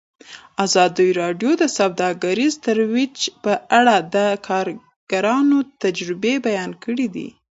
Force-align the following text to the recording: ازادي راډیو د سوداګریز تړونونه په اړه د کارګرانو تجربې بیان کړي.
ازادي 0.65 1.09
راډیو 1.21 1.51
د 1.61 1.63
سوداګریز 1.77 2.53
تړونونه 2.65 3.31
په 3.43 3.53
اړه 3.79 3.95
د 4.15 4.15
کارګرانو 4.47 5.57
تجربې 5.83 6.33
بیان 6.47 6.71
کړي. 6.83 7.07